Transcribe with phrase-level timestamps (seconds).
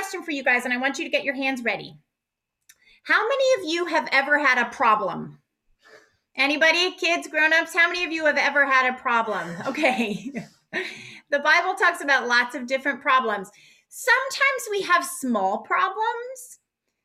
[0.00, 1.94] question for you guys, and I want you to get your hands ready.
[3.04, 5.38] How many of you have ever had a problem?
[6.36, 9.46] Anybody, kids, grown-ups, how many of you have ever had a problem?
[9.66, 10.32] Okay.
[11.30, 13.50] the Bible talks about lots of different problems.
[13.88, 16.60] Sometimes we have small problems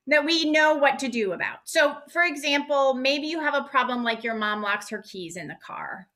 [0.07, 1.57] that we know what to do about.
[1.65, 5.47] So, for example, maybe you have a problem like your mom locks her keys in
[5.47, 6.07] the car.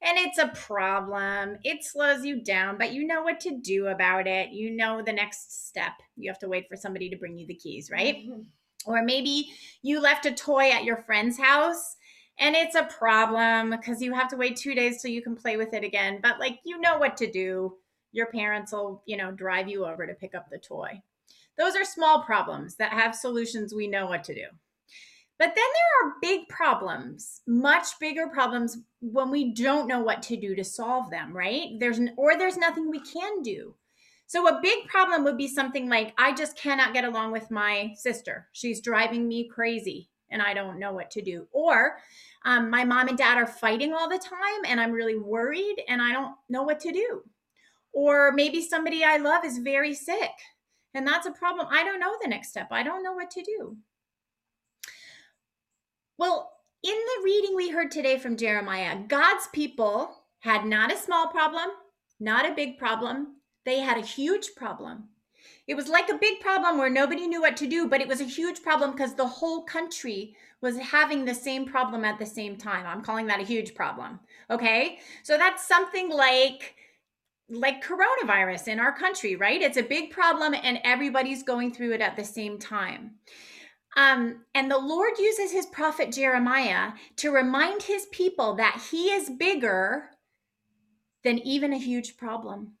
[0.00, 1.58] And it's a problem.
[1.64, 4.50] It slows you down, but you know what to do about it.
[4.50, 5.92] You know the next step.
[6.16, 8.16] You have to wait for somebody to bring you the keys, right?
[8.16, 8.42] Mm-hmm.
[8.86, 9.50] Or maybe
[9.82, 11.96] you left a toy at your friend's house
[12.38, 15.56] and it's a problem because you have to wait two days till you can play
[15.56, 16.20] with it again.
[16.22, 17.74] But like, you know what to do.
[18.12, 21.02] Your parents will, you know, drive you over to pick up the toy.
[21.58, 24.46] Those are small problems that have solutions we know what to do.
[25.38, 30.36] But then there are big problems, much bigger problems when we don't know what to
[30.36, 31.78] do to solve them, right?
[31.78, 33.74] There's an, or there's nothing we can do.
[34.26, 37.92] So a big problem would be something like I just cannot get along with my
[37.94, 38.48] sister.
[38.52, 41.46] She's driving me crazy and I don't know what to do.
[41.52, 41.98] Or
[42.44, 46.02] um, my mom and dad are fighting all the time and I'm really worried and
[46.02, 47.22] I don't know what to do.
[47.92, 50.32] Or maybe somebody I love is very sick
[50.94, 51.68] and that's a problem.
[51.70, 52.68] I don't know the next step.
[52.70, 53.76] I don't know what to do.
[56.18, 56.50] Well,
[56.82, 61.68] in the reading we heard today from Jeremiah, God's people had not a small problem,
[62.18, 63.36] not a big problem.
[63.64, 65.04] They had a huge problem.
[65.68, 68.20] It was like a big problem where nobody knew what to do, but it was
[68.20, 72.56] a huge problem because the whole country was having the same problem at the same
[72.56, 72.84] time.
[72.84, 74.18] I'm calling that a huge problem.
[74.50, 74.98] Okay?
[75.22, 76.74] So that's something like
[77.48, 79.62] like coronavirus in our country, right?
[79.62, 83.12] It's a big problem and everybody's going through it at the same time.
[83.98, 89.28] Um, and the Lord uses his prophet Jeremiah to remind his people that he is
[89.28, 90.10] bigger
[91.24, 92.74] than even a huge problem.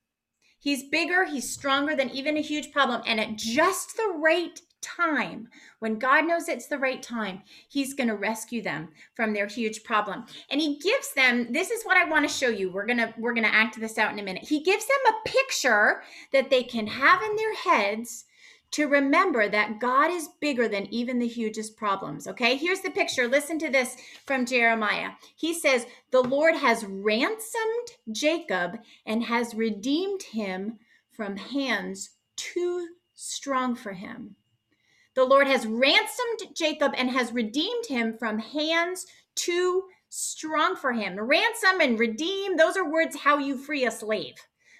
[0.60, 3.02] He's bigger, he's stronger than even a huge problem.
[3.04, 5.48] And at just the right time,
[5.80, 9.82] when God knows it's the right time, He's going to rescue them from their huge
[9.82, 10.24] problem.
[10.50, 12.70] And He gives them this is what I want to show you.
[12.70, 14.44] We're going to we're going to act this out in a minute.
[14.44, 16.02] He gives them a picture
[16.32, 18.24] that they can have in their heads
[18.72, 22.26] to remember that God is bigger than even the hugest problems.
[22.26, 23.26] Okay, here's the picture.
[23.26, 23.96] Listen to this
[24.26, 25.10] from Jeremiah.
[25.36, 30.78] He says, The Lord has ransomed Jacob and has redeemed him
[31.12, 34.36] from hands too strong for him.
[35.14, 41.18] The Lord has ransomed Jacob and has redeemed him from hands too strong for him.
[41.18, 44.34] Ransom and redeem, those are words how you free a slave.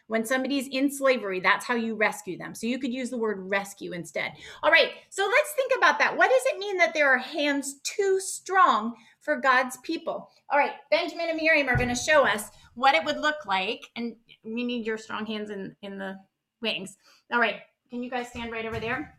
[0.08, 2.54] When somebody's in slavery, that's how you rescue them.
[2.54, 4.32] So you could use the word rescue instead.
[4.62, 6.16] All right, so let's think about that.
[6.16, 10.30] What does it mean that there are hands too strong for God's people?
[10.50, 13.82] All right, Benjamin and Miriam are going to show us what it would look like.
[13.96, 16.16] And we need your strong hands in, in the
[16.62, 16.96] wings.
[17.30, 17.56] All right,
[17.90, 19.14] can you guys stand right over there?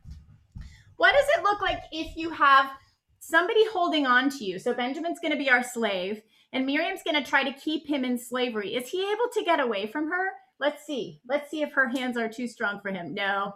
[0.98, 2.72] What does it look like if you have
[3.20, 4.58] somebody holding on to you?
[4.58, 8.04] So Benjamin's going to be our slave, and Miriam's going to try to keep him
[8.04, 8.76] in slavery.
[8.76, 10.30] Is he able to get away from her?
[10.59, 11.22] Let's see.
[11.28, 13.14] Let's see if her hands are too strong for him.
[13.14, 13.56] No,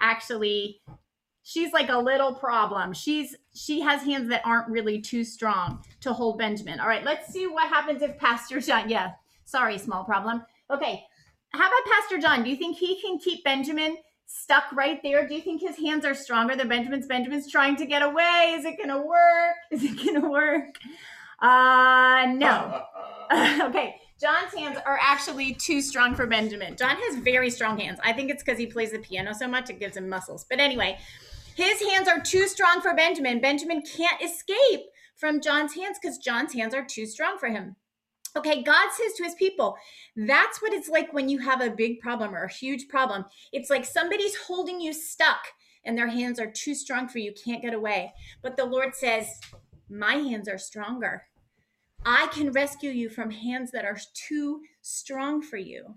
[0.00, 0.80] actually,
[1.42, 2.92] she's like a little problem.
[2.92, 6.80] She's she has hands that aren't really too strong to hold Benjamin.
[6.80, 8.88] All right, let's see what happens if Pastor John.
[8.88, 9.12] Yeah,
[9.44, 10.42] sorry, small problem.
[10.70, 11.04] Okay,
[11.52, 12.42] how about Pastor John?
[12.44, 15.26] Do you think he can keep Benjamin stuck right there?
[15.26, 17.06] Do you think his hands are stronger than Benjamin's?
[17.06, 18.54] Benjamin's trying to get away.
[18.56, 19.56] Is it to work?
[19.70, 20.76] Is it to work?
[21.40, 22.82] Uh, no.
[23.62, 23.96] okay.
[24.24, 26.76] John's hands are actually too strong for Benjamin.
[26.76, 27.98] John has very strong hands.
[28.02, 30.46] I think it's because he plays the piano so much, it gives him muscles.
[30.48, 30.96] But anyway,
[31.56, 33.42] his hands are too strong for Benjamin.
[33.42, 37.76] Benjamin can't escape from John's hands because John's hands are too strong for him.
[38.34, 39.76] Okay, God says to his people,
[40.16, 43.26] that's what it's like when you have a big problem or a huge problem.
[43.52, 45.48] It's like somebody's holding you stuck
[45.84, 48.14] and their hands are too strong for you, can't get away.
[48.40, 49.28] But the Lord says,
[49.90, 51.24] My hands are stronger.
[52.04, 55.94] I can rescue you from hands that are too strong for you.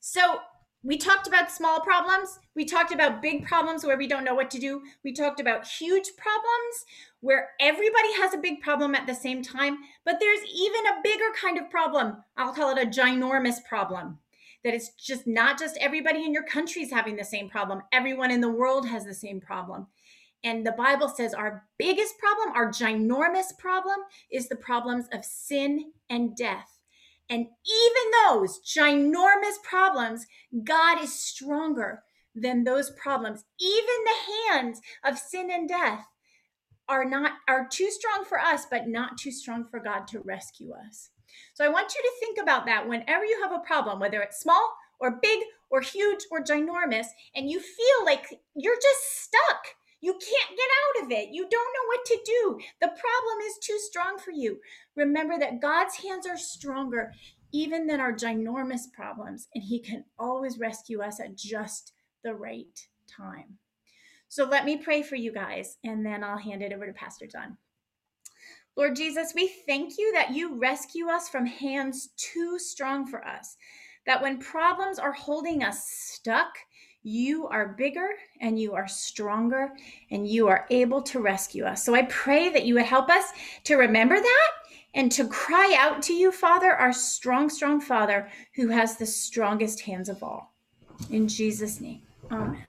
[0.00, 0.38] So
[0.82, 2.38] we talked about small problems.
[2.54, 4.82] We talked about big problems where we don't know what to do.
[5.04, 6.84] We talked about huge problems
[7.20, 11.30] where everybody has a big problem at the same time, but there's even a bigger
[11.40, 12.22] kind of problem.
[12.36, 14.18] I'll call it a ginormous problem.
[14.64, 18.30] That it's just not just everybody in your country is having the same problem, everyone
[18.30, 19.88] in the world has the same problem.
[20.44, 23.98] And the Bible says our biggest problem, our ginormous problem,
[24.30, 26.78] is the problems of sin and death.
[27.28, 30.26] And even those ginormous problems,
[30.64, 32.02] God is stronger
[32.34, 33.44] than those problems.
[33.60, 36.06] Even the hands of sin and death
[36.88, 40.72] are not are too strong for us, but not too strong for God to rescue
[40.72, 41.10] us.
[41.54, 44.40] So I want you to think about that whenever you have a problem, whether it's
[44.40, 45.40] small or big
[45.70, 49.77] or huge or ginormous, and you feel like you're just stuck.
[50.00, 50.68] You can't get
[51.00, 51.30] out of it.
[51.32, 52.58] You don't know what to do.
[52.80, 54.58] The problem is too strong for you.
[54.96, 57.12] Remember that God's hands are stronger
[57.52, 61.92] even than our ginormous problems, and He can always rescue us at just
[62.22, 63.58] the right time.
[64.28, 67.26] So let me pray for you guys, and then I'll hand it over to Pastor
[67.26, 67.56] John.
[68.76, 73.56] Lord Jesus, we thank you that you rescue us from hands too strong for us.
[74.06, 76.52] That when problems are holding us stuck,
[77.02, 78.08] you are bigger
[78.40, 79.72] and you are stronger
[80.10, 81.84] and you are able to rescue us.
[81.84, 83.26] So I pray that you would help us
[83.64, 84.50] to remember that
[84.94, 89.80] and to cry out to you, Father, our strong, strong Father who has the strongest
[89.80, 90.54] hands of all.
[91.10, 92.67] In Jesus' name, amen.